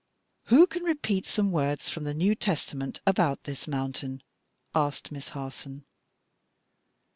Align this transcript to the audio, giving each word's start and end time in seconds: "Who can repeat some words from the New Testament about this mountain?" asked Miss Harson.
"Who 0.45 0.65
can 0.65 0.83
repeat 0.83 1.27
some 1.27 1.51
words 1.51 1.87
from 1.89 2.05
the 2.05 2.15
New 2.15 2.33
Testament 2.33 3.01
about 3.05 3.43
this 3.43 3.67
mountain?" 3.67 4.23
asked 4.73 5.11
Miss 5.11 5.29
Harson. 5.29 5.85